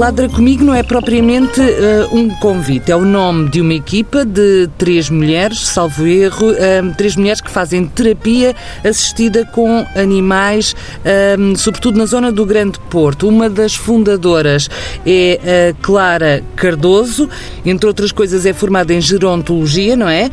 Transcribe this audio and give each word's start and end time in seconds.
Ladra 0.00 0.30
Comigo 0.30 0.64
não 0.64 0.74
é 0.74 0.82
propriamente 0.82 1.60
uh, 1.60 2.16
um 2.16 2.30
convite, 2.36 2.90
é 2.90 2.96
o 2.96 3.04
nome 3.04 3.50
de 3.50 3.60
uma 3.60 3.74
equipa 3.74 4.24
de 4.24 4.66
três 4.78 5.10
mulheres, 5.10 5.68
salvo 5.68 6.06
erro, 6.06 6.52
uh, 6.52 6.94
três 6.96 7.16
mulheres 7.16 7.42
que 7.42 7.50
fazem 7.50 7.84
terapia 7.86 8.54
assistida 8.82 9.44
com 9.44 9.84
animais, 9.94 10.72
uh, 10.72 11.54
sobretudo 11.54 11.98
na 11.98 12.06
zona 12.06 12.32
do 12.32 12.46
Grande 12.46 12.80
Porto. 12.90 13.28
Uma 13.28 13.50
das 13.50 13.74
fundadoras 13.74 14.70
é 15.06 15.74
Clara 15.82 16.42
Cardoso, 16.56 17.28
entre 17.66 17.86
outras 17.86 18.10
coisas 18.10 18.46
é 18.46 18.54
formada 18.54 18.94
em 18.94 19.02
gerontologia, 19.02 19.96
não 19.96 20.08
é? 20.08 20.30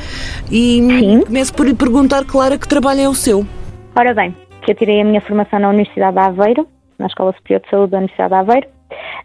E 0.49 0.77
Sim. 0.79 1.21
começo 1.25 1.53
por 1.53 1.65
lhe 1.65 1.73
perguntar, 1.73 2.23
Clara, 2.23 2.57
que 2.57 2.69
trabalho 2.69 3.01
é 3.01 3.09
o 3.09 3.13
seu? 3.13 3.45
Ora 3.99 4.13
bem, 4.13 4.33
eu 4.65 4.75
tirei 4.75 5.01
a 5.01 5.03
minha 5.03 5.19
formação 5.19 5.59
na 5.59 5.67
Universidade 5.67 6.13
de 6.13 6.19
Aveiro, 6.21 6.65
na 6.97 7.07
Escola 7.07 7.33
Superior 7.33 7.61
de 7.63 7.69
Saúde 7.69 7.91
da 7.91 7.97
Universidade 7.97 8.29
de 8.29 8.35
Aveiro, 8.35 8.76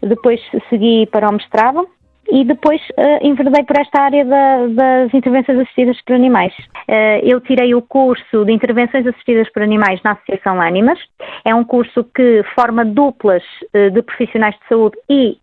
depois 0.07 0.39
segui 0.69 1.05
para 1.07 1.29
o 1.29 1.33
mestrado 1.33 1.87
e 2.31 2.43
depois 2.45 2.81
uh, 2.91 3.19
enverdei 3.21 3.63
por 3.63 3.77
esta 3.77 4.01
área 4.01 4.23
da, 4.25 4.67
das 4.67 5.13
intervenções 5.13 5.59
assistidas 5.59 6.01
por 6.01 6.13
animais. 6.15 6.53
Uh, 6.87 7.19
eu 7.23 7.39
tirei 7.41 7.75
o 7.75 7.81
curso 7.81 8.45
de 8.45 8.51
intervenções 8.51 9.05
assistidas 9.05 9.51
por 9.51 9.61
animais 9.61 10.01
na 10.03 10.13
Associação 10.13 10.61
Animas. 10.61 10.99
É 11.43 11.53
um 11.53 11.63
curso 11.63 12.03
que 12.15 12.43
forma 12.55 12.85
duplas 12.85 13.43
uh, 13.75 13.91
de 13.91 14.01
profissionais 14.01 14.55
de 14.55 14.67
saúde 14.67 14.97
e 15.09 15.37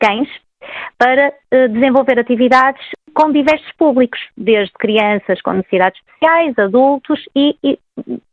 cães 0.00 0.28
para 0.98 1.32
desenvolver 1.72 2.18
atividades 2.18 2.84
com 3.14 3.32
diversos 3.32 3.70
públicos, 3.78 4.18
desde 4.36 4.72
crianças 4.74 5.40
com 5.42 5.52
necessidades 5.52 6.00
especiais, 6.00 6.58
adultos 6.58 7.20
e, 7.34 7.56
e 7.62 7.78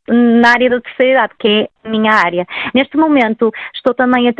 na 0.08 0.52
área 0.52 0.70
da 0.70 0.82
terceira 0.82 1.12
idade, 1.12 1.34
que 1.40 1.48
é 1.48 1.70
a 1.84 1.90
minha 1.90 2.14
área. 2.14 2.46
Neste 2.74 2.96
momento 2.96 3.52
estou 3.76 3.94
também 3.94 4.34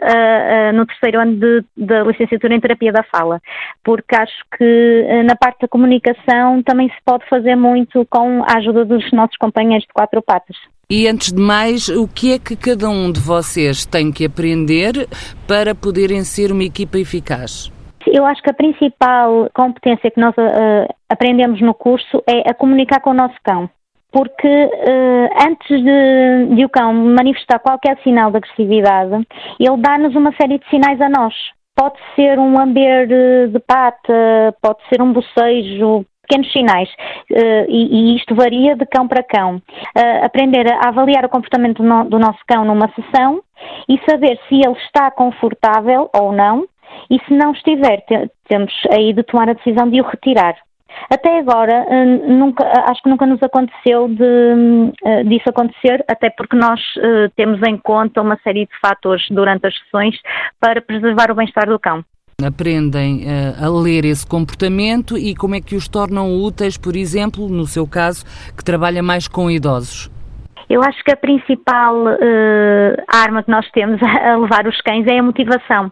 no 0.74 0.86
terceiro 0.86 1.20
ano 1.20 1.40
da 1.76 2.04
licenciatura 2.04 2.56
em 2.56 2.60
terapia 2.60 2.92
da 2.92 3.04
fala, 3.04 3.42
porque 3.84 4.16
acho 4.16 4.44
que 4.58 5.06
eh, 5.08 5.24
na 5.24 5.36
parte 5.36 5.62
da 5.62 5.68
comunicação 5.68 6.64
também 6.64 6.88
se 6.90 6.96
pode 7.06 7.28
fazer 7.28 7.56
muito 7.56 8.06
com 8.10 8.44
a 8.44 8.58
ajuda 8.58 8.86
dos 8.86 9.12
nossos 9.12 9.36
companheiros 9.38 9.86
de 9.86 9.94
quatro 9.94 10.22
patas. 10.22 10.56
E 10.90 11.06
antes 11.06 11.34
de 11.34 11.42
mais, 11.42 11.90
o 11.90 12.08
que 12.08 12.34
é 12.34 12.40
que 12.40 12.56
cada 12.56 12.90
um 12.90 13.12
de 13.12 13.20
vocês 13.20 13.86
tem 13.86 14.10
que 14.10 14.26
aprender 14.26 15.08
para 15.46 15.76
poderem 15.76 16.24
ser 16.24 16.50
uma 16.50 16.64
equipa 16.64 16.98
eficaz? 16.98 17.70
Eu 18.14 18.26
acho 18.26 18.42
que 18.42 18.50
a 18.50 18.54
principal 18.54 19.50
competência 19.54 20.12
que 20.12 20.20
nós 20.20 20.36
uh, 20.38 20.94
aprendemos 21.10 21.62
no 21.62 21.74
curso 21.74 22.24
é 22.28 22.50
a 22.50 22.54
comunicar 22.54 23.00
com 23.02 23.12
o 23.12 23.16
nosso 23.16 23.36
cão 23.44 23.70
porque 24.12 24.48
uh, 24.48 25.48
antes 25.48 25.84
de, 25.84 26.56
de, 26.56 26.66
o 26.66 26.70
cão 26.70 26.94
manifestar 26.94 27.60
qualquer 27.60 27.98
sinal 28.04 28.32
de 28.32 28.38
agressividade, 28.38 29.28
ele 29.60 29.78
dá-nos 29.78 30.16
uma 30.16 30.34
série 30.40 30.58
de 30.58 30.68
sinais 30.70 31.00
a 31.02 31.10
nós. 31.10 31.34
Pode 31.76 31.98
ser 32.16 32.40
um 32.40 32.58
lamber 32.58 33.08
de 33.08 33.60
pata, 33.60 34.56
pode 34.62 34.80
ser 34.90 35.02
um 35.02 35.14
bocejo, 35.14 36.04
pequenos 36.28 36.52
sinais, 36.52 36.90
uh, 37.32 37.66
e, 37.70 38.14
e, 38.14 38.18
isto 38.18 38.36
varia 38.36 38.76
de 38.76 38.86
cão 38.86 39.08
para 39.08 39.24
cão. 39.24 39.58
Uh, 39.58 40.26
aprender 40.26 40.68
a 40.72 40.90
avaliar 40.90 41.26
o 41.26 41.30
comportamento 41.30 41.82
do, 41.82 41.88
no, 41.88 42.04
do 42.06 42.20
nosso 42.20 42.40
cão 42.48 42.66
numa 42.66 42.92
sessão 42.94 43.42
e 43.88 44.00
saber 44.10 44.40
se 44.48 44.56
ele 44.56 44.78
está 44.86 45.10
confortável 45.12 46.10
ou 46.14 46.32
não, 46.32 46.66
e 47.10 47.20
se 47.26 47.34
não 47.34 47.52
estiver, 47.52 48.04
temos 48.48 48.74
aí 48.92 49.14
de 49.14 49.24
tomar 49.24 49.50
a 49.50 49.54
decisão 49.54 49.90
de 49.90 50.02
o 50.02 50.06
retirar. 50.06 50.56
Até 51.10 51.40
agora, 51.40 51.86
hum, 51.90 52.38
nunca, 52.38 52.64
acho 52.90 53.02
que 53.04 53.10
nunca 53.10 53.26
nos 53.26 53.42
aconteceu 53.42 54.08
de, 54.08 54.24
hum, 54.24 54.92
disso 55.28 55.50
acontecer, 55.50 56.04
até 56.08 56.30
porque 56.30 56.56
nós 56.56 56.80
uh, 56.98 57.30
temos 57.36 57.62
em 57.68 57.78
conta 57.78 58.22
uma 58.22 58.38
série 58.44 58.66
de 58.66 58.80
fatores 58.82 59.24
durante 59.30 59.68
as 59.68 59.78
sessões 59.78 60.16
para 60.60 60.82
preservar 60.82 61.32
o 61.32 61.36
bem-estar 61.36 61.68
do 61.68 61.80
cão. 61.80 62.04
Aprendem 62.44 63.24
uh, 63.26 63.66
a 63.66 63.70
ler 63.70 64.06
esse 64.06 64.26
comportamento 64.26 65.18
e 65.18 65.36
como 65.36 65.56
é 65.56 65.62
que 65.62 65.76
os 65.76 65.88
tornam 65.88 66.36
úteis, 66.36 66.78
por 66.78 66.96
exemplo, 66.96 67.48
no 67.48 67.66
seu 67.66 67.88
caso, 67.88 68.26
que 68.56 68.64
trabalha 68.64 69.02
mais 69.02 69.28
com 69.28 69.50
idosos? 69.50 70.12
Eu 70.70 70.82
acho 70.84 71.02
que 71.04 71.12
a 71.12 71.18
principal 71.18 71.96
uh, 71.96 73.04
arma 73.08 73.42
que 73.42 73.50
nós 73.50 73.70
temos 73.72 74.02
a 74.04 74.38
levar 74.38 74.68
os 74.68 74.80
cães 74.82 75.06
é 75.08 75.20
a 75.20 75.24
motivação. 75.24 75.92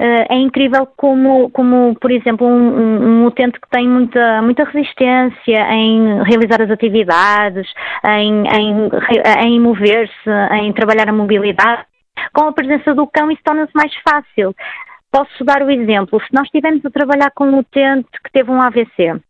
Uh, 0.00 0.26
é 0.28 0.36
incrível 0.36 0.86
como, 0.96 1.48
como 1.50 1.94
por 2.00 2.10
exemplo, 2.10 2.46
um, 2.46 3.22
um, 3.22 3.26
utente 3.26 3.60
que 3.60 3.68
tem 3.70 3.88
muita, 3.88 4.42
muita 4.42 4.64
resistência 4.64 5.72
em 5.72 6.22
realizar 6.24 6.60
as 6.60 6.70
atividades, 6.70 7.66
em, 8.04 8.44
em, 8.48 8.90
em 9.46 9.60
mover-se, 9.60 10.30
em 10.60 10.72
trabalhar 10.72 11.08
a 11.08 11.12
mobilidade, 11.12 11.84
com 12.32 12.48
a 12.48 12.52
presença 12.52 12.94
do 12.94 13.06
cão 13.06 13.30
isso 13.30 13.42
torna-se 13.44 13.72
mais 13.74 13.92
fácil. 14.08 14.54
Posso 15.10 15.44
dar 15.44 15.62
o 15.62 15.70
exemplo, 15.70 16.20
se 16.20 16.34
nós 16.34 16.46
estivermos 16.46 16.84
a 16.84 16.90
trabalhar 16.90 17.30
com 17.32 17.46
um 17.46 17.58
utente 17.58 18.08
que 18.24 18.32
teve 18.32 18.50
um 18.50 18.60
AVC, 18.60 19.20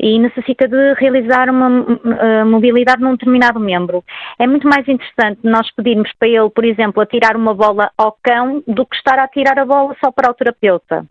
e 0.00 0.18
necessita 0.18 0.68
de 0.68 0.94
realizar 0.94 1.50
uma 1.50 1.68
uh, 1.68 2.46
mobilidade 2.46 3.02
num 3.02 3.12
determinado 3.12 3.60
membro. 3.60 4.04
É 4.38 4.46
muito 4.46 4.68
mais 4.68 4.86
interessante 4.88 5.40
nós 5.42 5.70
pedirmos 5.74 6.10
para 6.18 6.28
ele, 6.28 6.50
por 6.50 6.64
exemplo, 6.64 7.02
atirar 7.02 7.36
uma 7.36 7.54
bola 7.54 7.90
ao 7.96 8.16
cão 8.22 8.62
do 8.66 8.86
que 8.86 8.96
estar 8.96 9.18
a 9.18 9.24
atirar 9.24 9.58
a 9.58 9.64
bola 9.64 9.94
só 10.02 10.10
para 10.10 10.30
o 10.30 10.34
terapeuta 10.34 11.06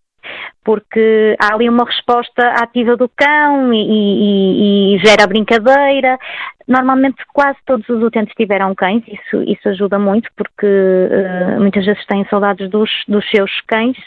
porque 0.63 1.35
há 1.39 1.53
ali 1.53 1.69
uma 1.69 1.85
resposta 1.85 2.49
ativa 2.61 2.97
do 2.97 3.09
cão 3.09 3.73
e, 3.73 3.77
e, 3.77 4.95
e, 4.95 4.99
gera 4.99 5.25
brincadeira. 5.25 6.19
Normalmente 6.67 7.23
quase 7.33 7.57
todos 7.65 7.87
os 7.87 8.03
utentes 8.03 8.35
tiveram 8.35 8.75
cães, 8.75 9.01
isso, 9.07 9.41
isso 9.43 9.69
ajuda 9.69 9.97
muito 9.97 10.29
porque 10.35 10.67
uh, 10.67 11.61
muitas 11.61 11.85
vezes 11.85 12.05
têm 12.05 12.25
saudades 12.29 12.69
dos, 12.69 12.89
dos 13.07 13.25
seus 13.29 13.49
cães. 13.65 13.97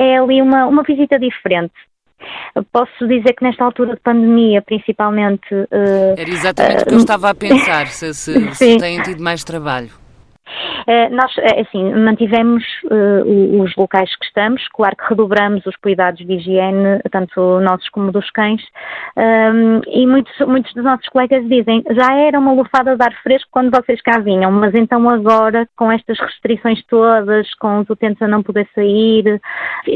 É 0.00 0.18
ali 0.18 0.42
uma, 0.42 0.66
uma 0.66 0.82
visita 0.82 1.18
diferente. 1.18 1.74
Posso 2.72 3.06
dizer 3.06 3.34
que 3.34 3.44
nesta 3.44 3.64
altura 3.64 3.94
de 3.94 4.00
pandemia, 4.00 4.62
principalmente. 4.62 5.54
Uh, 5.54 6.14
Era 6.16 6.30
exatamente 6.30 6.78
uh, 6.78 6.82
o 6.82 6.86
que 6.86 6.94
eu 6.94 6.98
estava 6.98 7.30
a 7.30 7.34
pensar, 7.34 7.86
se, 7.88 8.12
se, 8.14 8.54
se 8.54 8.78
têm 8.78 9.00
tido 9.02 9.22
mais 9.22 9.44
trabalho. 9.44 9.90
Uh, 10.88 11.14
nós, 11.14 11.30
assim, 11.60 11.92
mantivemos 11.94 12.64
uh, 12.84 13.62
os 13.62 13.76
locais 13.76 14.14
que 14.16 14.24
estamos, 14.24 14.66
claro 14.68 14.96
que 14.96 15.04
redobramos 15.10 15.66
os 15.66 15.76
cuidados 15.76 16.26
de 16.26 16.32
higiene, 16.32 17.00
tanto 17.12 17.60
nossos 17.60 17.88
como 17.90 18.10
dos 18.10 18.30
cães, 18.30 18.62
um, 19.16 19.80
e 19.86 20.06
muitos, 20.06 20.32
muitos 20.46 20.72
dos 20.72 20.84
nossos 20.84 21.06
colegas 21.08 21.46
dizem, 21.46 21.84
já 21.90 22.14
era 22.14 22.38
uma 22.38 22.52
lufada 22.52 22.96
de 22.96 23.04
ar 23.04 23.12
fresco 23.22 23.48
quando 23.50 23.70
vocês 23.70 24.00
cá 24.00 24.18
vinham, 24.18 24.50
mas 24.50 24.74
então 24.74 25.08
agora, 25.10 25.68
com 25.76 25.92
estas 25.92 26.18
restrições 26.18 26.82
todas, 26.86 27.52
com 27.56 27.80
os 27.80 27.90
utentes 27.90 28.22
a 28.22 28.28
não 28.28 28.42
poder 28.42 28.66
sair, 28.74 29.40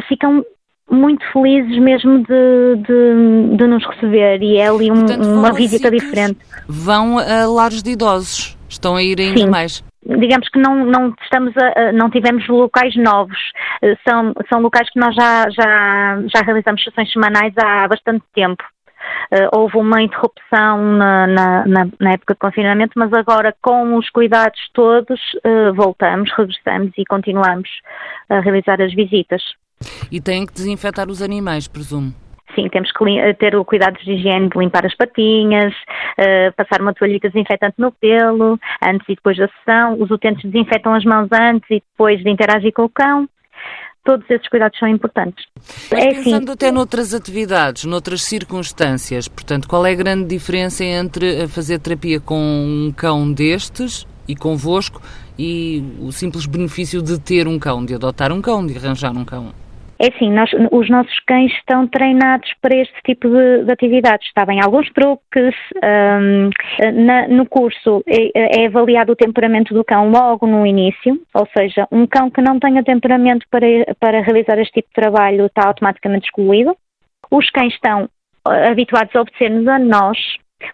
ficam 0.07 0.45
muito 0.91 1.25
felizes 1.33 1.79
mesmo 1.79 2.19
de, 2.19 2.77
de, 2.87 3.57
de 3.57 3.67
nos 3.67 3.85
receber 3.87 4.43
e 4.43 4.59
é 4.59 4.69
ali 4.69 4.91
um, 4.91 5.01
Portanto, 5.01 5.27
uma 5.27 5.53
visita 5.53 5.91
diferente. 5.91 6.39
Vão 6.69 7.19
a 7.19 7.47
lares 7.47 7.83
de 7.83 7.93
idosos, 7.93 8.57
estão 8.69 8.97
a 8.97 9.03
ir 9.03 9.21
ainda 9.21 9.41
Sim. 9.41 9.49
mais 9.49 9.83
digamos 10.05 10.49
que 10.49 10.59
não, 10.59 10.85
não 10.85 11.15
estamos 11.23 11.55
a, 11.57 11.93
não 11.93 12.11
tivemos 12.11 12.47
locais 12.49 12.95
novos, 12.97 13.39
eh, 13.83 13.97
são, 14.07 14.33
são 14.49 14.61
locais 14.61 14.91
que 14.91 14.99
nós 14.99 15.15
já, 15.15 15.49
já, 15.51 16.21
já 16.35 16.43
realizamos 16.45 16.83
sessões 16.83 17.13
semanais 17.13 17.53
há 17.57 17.87
bastante 17.87 18.25
tempo. 18.35 18.65
Uh, 19.33 19.49
houve 19.59 19.79
uma 19.79 20.01
interrupção 20.01 20.79
na, 20.97 21.27
na, 21.27 21.65
na, 21.99 22.13
época 22.13 22.35
de 22.35 22.39
confinamento, 22.39 22.93
mas 22.95 23.13
agora 23.13 23.53
com 23.61 23.97
os 23.97 24.09
cuidados 24.11 24.61
todos 24.73 25.21
uh, 25.45 25.75
voltamos, 25.75 26.31
regressamos 26.37 26.93
e 26.97 27.05
continuamos 27.05 27.69
a 28.29 28.39
realizar 28.41 28.81
as 28.81 28.95
visitas. 28.95 29.43
E 30.11 30.21
têm 30.21 30.47
que 30.47 30.53
desinfetar 30.53 31.09
os 31.09 31.23
animais, 31.23 31.69
presumo. 31.69 32.13
Sim, 32.55 32.69
temos 32.69 32.91
que 32.93 33.35
ter 33.39 33.57
o 33.57 33.65
cuidado 33.65 33.99
de 33.99 34.13
higiene 34.13 34.49
de 34.49 34.59
limpar 34.59 34.85
as 34.85 34.95
patinhas, 34.95 35.73
uh, 35.73 36.53
passar 36.55 36.83
uma 36.83 36.93
toalhita 36.93 37.29
desinfetante 37.29 37.75
no 37.79 37.91
pelo, 37.93 38.59
antes 38.83 39.09
e 39.09 39.15
depois 39.15 39.37
da 39.37 39.49
sessão. 39.49 40.01
Os 40.01 40.11
utentes 40.11 40.51
desinfetam 40.51 40.95
as 40.95 41.05
mãos 41.05 41.29
antes 41.33 41.69
e 41.71 41.83
depois 41.91 42.23
de 42.23 42.31
interagir 42.31 42.73
com 42.73 42.85
o 42.85 42.89
cão. 42.89 43.29
Todos 44.05 44.29
esses 44.29 44.49
cuidados 44.49 44.77
são 44.79 44.89
importantes. 44.89 45.47
Mas 45.91 46.05
é 46.05 46.09
pensando 46.09 46.45
assim, 46.45 46.53
até 46.53 46.73
noutras 46.73 47.15
atividades, 47.15 47.85
noutras 47.85 48.23
circunstâncias, 48.23 49.29
portanto, 49.29 49.69
qual 49.69 49.87
é 49.87 49.93
a 49.93 49.95
grande 49.95 50.27
diferença 50.27 50.85
entre 50.85 51.47
fazer 51.47 51.79
terapia 51.79 52.21
com 52.21 52.37
um 52.37 52.93
cão 52.95 53.33
destes 53.33 54.05
e 54.27 54.35
convosco 54.35 55.01
e 55.39 55.85
o 56.01 56.11
simples 56.11 56.47
benefício 56.47 57.01
de 57.01 57.19
ter 57.21 57.47
um 57.47 57.61
cão, 57.61 57.85
de 57.85 57.95
adotar 57.95 58.33
um 58.33 58.43
cão, 58.43 58.67
de 58.67 58.77
arranjar 58.77 59.17
um 59.17 59.25
cão? 59.25 59.53
É 59.99 60.09
assim, 60.09 60.33
nós, 60.33 60.51
os 60.73 60.91
nossos 60.91 61.19
cães 61.21 61.53
estão 61.53 61.87
treinados 61.87 62.53
para 62.61 62.77
este 62.77 62.95
tipo 63.05 63.29
de, 63.29 63.65
de 63.65 63.73
atividades. 63.73 64.27
Está 64.27 64.45
bem, 64.45 64.61
alguns 64.61 64.91
truques. 64.91 65.55
Um, 65.77 66.51
na, 67.05 67.29
no 67.29 67.47
curso 67.47 68.03
é, 68.07 68.63
é, 68.63 68.67
avaliado 68.67 69.13
o 69.13 69.17
temperamento 69.17 69.73
do 69.73 69.85
cão 69.85 70.11
logo 70.11 70.47
no 70.47 70.67
início, 70.67 71.21
ou 71.35 71.47
seja, 71.57 71.87
um 71.93 72.07
cão 72.07 72.31
que 72.31 72.43
não 72.43 72.59
tenha 72.59 72.83
temperamento 72.83 73.47
para, 73.51 73.67
para 74.01 74.21
realizar 74.21 74.59
este 74.59 74.73
tipo 74.73 74.89
de 74.89 74.95
trabalho 74.95 75.47
está 75.47 75.69
automaticamente 75.69 76.27
excluído. 76.27 76.77
Os 77.31 77.49
cães 77.51 77.73
estão 77.75 78.09
habituados 78.45 79.15
a 79.15 79.21
obedecer-nos 79.21 79.69
a 79.69 79.79
nós 79.79 80.19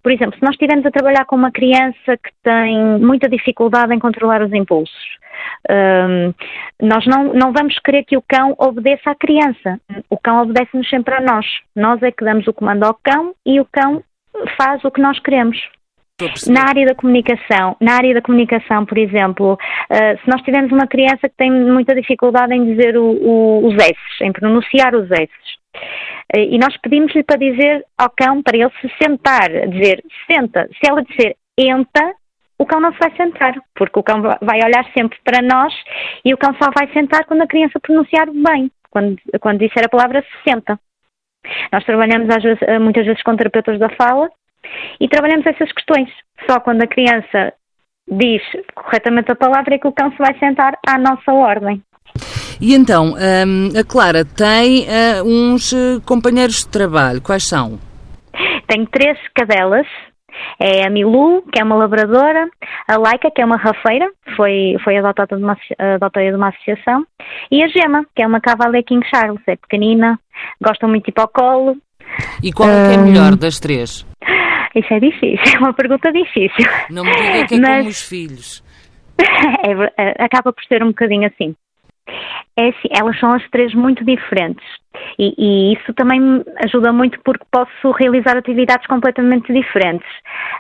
Por 0.03 0.13
exemplo, 0.13 0.39
se 0.39 0.43
nós 0.43 0.53
estivermos 0.53 0.87
a 0.87 0.91
trabalhar 0.91 1.25
com 1.25 1.37
uma 1.37 1.51
criança 1.51 2.17
que 2.17 2.31
tem 2.43 2.99
muita 2.99 3.29
dificuldade 3.29 3.95
em 3.95 3.99
controlar 3.99 4.43
os 4.43 4.53
impulsos, 4.53 5.19
um, 5.71 6.35
nós 6.87 7.07
não, 7.07 7.33
não 7.35 7.53
vamos 7.53 7.79
querer 7.81 8.05
que 8.05 8.17
o 8.17 8.23
cão 8.23 8.55
obedeça 8.59 9.11
à 9.11 9.15
criança. 9.15 9.81
O 10.11 10.17
cão 10.17 10.43
obedece-nos 10.43 10.89
sempre 10.89 11.15
a 11.15 11.21
nós. 11.21 11.47
Nós 11.75 12.03
é 12.03 12.11
que 12.11 12.25
damos 12.25 12.47
o 12.47 12.53
comando 12.53 12.85
ao 12.85 12.95
cão 12.95 13.35
e 13.45 13.61
o 13.61 13.67
cão 13.71 14.03
faz 14.57 14.85
o 14.85 14.91
que 14.91 15.01
nós 15.01 15.19
queremos. 15.21 15.59
Na 16.49 16.69
área 16.69 16.85
da 16.85 16.97
comunicação, 16.97 17.77
na 17.81 17.95
área 17.95 18.13
da 18.13 18.21
comunicação, 18.21 18.85
por 18.85 18.99
exemplo, 18.99 19.53
uh, 19.53 20.19
se 20.21 20.29
nós 20.29 20.43
tivermos 20.43 20.73
uma 20.73 20.89
criança 20.89 21.29
que 21.29 21.37
tem 21.37 21.49
muita 21.49 21.95
dificuldade 21.95 22.53
em 22.53 22.65
dizer 22.65 22.97
o, 22.97 23.05
o, 23.05 23.69
os 23.69 23.75
S, 23.77 23.95
em 24.23 24.33
pronunciar 24.33 24.97
os 24.97 25.09
S, 25.13 25.31
e 26.35 26.59
nós 26.59 26.77
pedimos-lhe 26.79 27.23
para 27.23 27.39
dizer 27.39 27.85
ao 27.97 28.11
cão 28.11 28.43
para 28.43 28.57
ele 28.57 28.71
se 28.81 28.91
sentar, 29.03 29.49
dizer 29.69 30.05
senta. 30.31 30.69
Se 30.75 30.91
ela 30.91 31.03
disser 31.03 31.37
enta, 31.57 32.15
o 32.59 32.67
cão 32.67 32.81
não 32.81 32.93
se 32.93 32.99
vai 32.99 33.15
sentar, 33.17 33.55
porque 33.75 33.99
o 33.99 34.03
cão 34.03 34.21
vai 34.21 34.63
olhar 34.63 34.85
sempre 34.97 35.19
para 35.25 35.41
nós 35.41 35.73
e 36.25 36.35
o 36.35 36.39
cão 36.39 36.55
só 36.61 36.71
vai 36.77 36.93
sentar 36.93 37.25
quando 37.25 37.43
a 37.43 37.47
criança 37.47 37.81
pronunciar 37.81 38.27
bem, 38.31 38.71
quando, 38.91 39.17
quando 39.41 39.61
disser 39.61 39.85
a 39.85 39.89
palavra 39.89 40.23
se 40.23 40.51
senta. 40.51 40.79
Nós 41.73 41.85
trabalhamos 41.85 42.29
vezes, 42.43 42.59
muitas 42.81 43.07
vezes 43.07 43.23
com 43.23 43.37
terapeutas 43.37 43.79
da 43.79 43.89
fala 43.91 44.29
e 45.01 45.09
trabalhamos 45.09 45.47
essas 45.47 45.73
questões. 45.73 46.11
Só 46.49 46.61
quando 46.61 46.83
a 46.83 46.87
criança 46.87 47.55
diz 48.11 48.43
corretamente 48.75 49.31
a 49.33 49.37
palavra 49.37 49.77
é 49.77 49.79
que 49.79 49.87
o 49.87 49.93
cão 49.93 50.11
se 50.11 50.19
vai 50.19 50.37
sentar 50.39 50.79
à 50.87 50.99
nossa 50.99 51.33
ordem. 51.33 51.83
E 52.61 52.75
então, 52.75 53.15
hum, 53.15 53.69
a 53.79 53.85
Clara 53.85 54.25
tem 54.25 54.83
uh, 54.83 55.25
uns 55.25 55.73
eh, 55.73 56.01
companheiros 56.05 56.65
de 56.65 56.69
trabalho. 56.69 57.23
Quais 57.23 57.47
são? 57.47 57.79
Tenho 58.67 58.87
três 58.87 59.17
cadelas 59.35 59.87
é 60.59 60.87
a 60.87 60.91
Milu, 60.91 61.43
que 61.53 61.61
é 61.61 61.65
uma 61.65 61.77
labradora, 61.77 62.49
a 62.87 62.97
Laika, 62.97 63.31
que 63.31 63.41
é 63.41 63.45
uma 63.45 63.57
rafeira, 63.57 64.11
foi, 64.37 64.77
foi 64.85 64.97
adotada 64.97 65.37
de 65.37 65.43
uma, 65.43 65.57
adotada 65.79 66.31
de 66.31 66.37
uma 66.37 66.49
associação, 66.49 67.05
e 67.51 67.63
a 67.63 67.69
Gema, 67.69 68.05
que 68.15 68.23
é 68.23 68.27
uma 68.27 68.41
cavaleira 68.41 68.87
King 68.87 69.07
Charles, 69.09 69.41
é 69.47 69.57
pequenina, 69.57 70.19
gosta 70.63 70.87
muito 70.87 71.05
de 71.05 71.11
ir 71.11 71.15
para 71.15 71.25
o 71.25 71.29
colo. 71.29 71.77
E 72.43 72.53
qual 72.53 72.69
é, 72.69 72.89
que 72.89 72.95
é 72.95 72.99
a 72.99 73.03
melhor 73.03 73.37
das 73.37 73.59
três? 73.59 74.07
Isso 74.75 74.93
é 74.93 75.01
difícil, 75.01 75.55
é 75.55 75.59
uma 75.59 75.73
pergunta 75.73 76.13
difícil. 76.13 76.67
Não 76.91 77.05
me 77.05 77.15
diga 77.15 77.47
que 77.47 77.55
é 77.55 77.61
Mas... 77.61 77.79
como 77.79 77.89
os 77.89 78.03
filhos. 78.03 78.65
é, 79.19 80.03
é, 80.03 80.25
acaba 80.25 80.53
por 80.53 80.63
ser 80.65 80.83
um 80.83 80.89
bocadinho 80.89 81.27
assim. 81.27 81.55
É 82.57 82.69
assim, 82.69 82.89
elas 82.91 83.19
são 83.19 83.33
as 83.33 83.49
três 83.51 83.75
muito 83.75 84.05
diferentes. 84.05 84.65
E, 85.19 85.35
e, 85.37 85.73
isso 85.73 85.93
também 85.95 86.21
me 86.21 86.45
ajuda 86.65 86.93
muito 86.93 87.19
porque 87.25 87.45
posso 87.51 87.91
realizar 87.91 88.37
atividades 88.37 88.87
completamente 88.87 89.53
diferentes. 89.53 90.09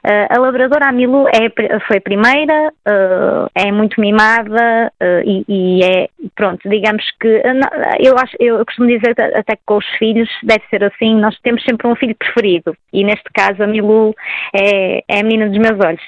Uh, 0.05 0.27
a 0.37 0.41
labradora 0.41 0.89
a 0.89 0.93
Milu 0.93 1.29
é, 1.29 1.49
foi 1.87 1.99
a 1.99 2.01
primeira, 2.01 2.69
uh, 2.69 3.49
é 3.55 3.71
muito 3.71 4.01
mimada 4.01 4.93
uh, 5.01 5.23
e, 5.25 5.45
e, 5.49 5.85
é, 5.85 6.09
pronto, 6.35 6.69
digamos 6.69 7.05
que 7.21 7.43
eu 8.01 8.19
acho, 8.19 8.37
eu 8.41 8.65
costumo 8.67 8.89
dizer 8.89 9.15
até 9.35 9.55
que 9.55 9.63
com 9.65 9.77
os 9.77 9.87
filhos 9.99 10.29
deve 10.43 10.63
ser 10.71 10.83
assim, 10.83 11.15
nós 11.15 11.39
temos 11.41 11.63
sempre 11.63 11.87
um 11.87 11.95
filho 11.95 12.17
preferido 12.17 12.77
e 12.93 13.05
neste 13.05 13.31
caso 13.33 13.63
a 13.63 13.67
Milu 13.67 14.13
é, 14.53 15.05
é 15.09 15.21
a 15.21 15.23
menina 15.23 15.49
dos 15.49 15.59
meus 15.59 15.79
olhos. 15.85 16.03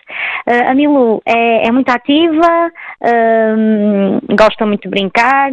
a 0.46 0.74
Milu 0.74 1.22
é, 1.24 1.68
é 1.68 1.72
muito 1.72 1.88
ativa, 1.90 2.72
gosta 4.36 4.66
muito 4.66 4.82
de 4.82 4.88
brincar, 4.88 5.50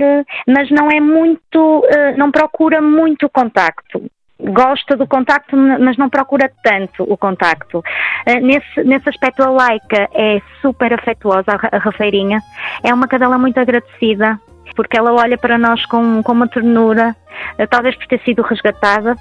mas 0.48 0.70
não 0.72 0.90
é 0.90 1.00
muito, 1.00 1.84
não 2.18 2.32
procura 2.32 2.82
muito 2.88 3.30
contacto 3.30 4.02
gosta 4.40 4.96
do 4.96 5.08
contacto, 5.08 5.56
mas 5.58 5.98
não 5.98 6.10
procura 6.10 6.52
tanto 6.64 7.04
o 7.04 7.18
contacto. 7.18 7.80
Uh, 7.80 8.40
nesse, 8.42 8.84
nesse 8.84 9.10
aspecto, 9.10 9.44
a 9.44 9.50
Laika 9.50 10.10
é 10.14 10.42
super 10.62 10.94
afetuosa, 10.94 11.58
a 11.72 11.78
Rafeirinha. 11.78 12.42
É 12.84 12.94
uma 12.94 13.08
cadela 13.08 13.38
muito 13.38 13.60
agradecida, 13.60 14.40
porque 14.76 14.98
ela 14.98 15.14
olha 15.14 15.38
para 15.38 15.58
nós 15.58 15.86
com, 15.88 16.22
com 16.22 16.32
uma 16.32 16.48
ternura, 16.48 17.16
uh, 17.60 17.68
talvez 17.68 17.96
por 17.96 18.08
ter 18.08 18.22
sido 18.22 18.42
resgatada. 18.44 19.16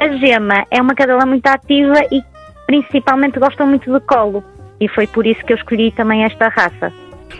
A 0.00 0.08
Gema 0.18 0.66
é 0.70 0.80
uma 0.80 0.94
cadela 0.94 1.24
muito 1.24 1.46
ativa 1.46 2.00
e 2.10 2.22
principalmente 2.66 3.38
gosta 3.38 3.64
muito 3.64 3.92
de 3.92 4.00
colo. 4.00 4.42
E 4.80 4.88
foi 4.88 5.06
por 5.06 5.26
isso 5.26 5.44
que 5.44 5.52
eu 5.52 5.56
escolhi 5.56 5.92
também 5.92 6.24
esta 6.24 6.48
raça. 6.48 6.92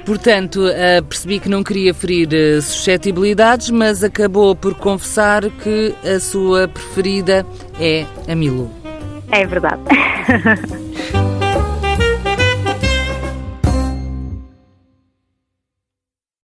Portanto, 0.04 0.66
uh, 0.66 1.04
percebi 1.04 1.40
que 1.40 1.48
não 1.48 1.62
queria 1.62 1.94
ferir 1.94 2.28
uh, 2.28 2.60
suscetibilidades, 2.60 3.70
mas 3.70 4.04
acabou 4.04 4.54
por 4.54 4.74
confessar 4.74 5.42
que 5.50 5.94
a 6.04 6.20
sua 6.20 6.68
preferida 6.68 7.46
é 7.80 8.06
a 8.28 8.34
Milu. 8.34 8.70
É 9.30 9.46
verdade. 9.46 9.80